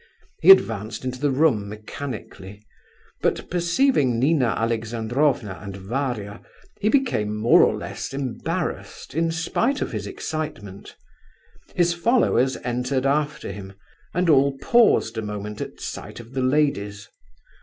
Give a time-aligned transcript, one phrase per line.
[0.41, 2.63] He advanced into the room mechanically;
[3.21, 6.41] but perceiving Nina Alexandrovna and Varia
[6.79, 10.95] he became more or less embarrassed, in spite of his excitement.
[11.75, 13.73] His followers entered after him,
[14.11, 17.07] and all paused a moment at sight of the ladies.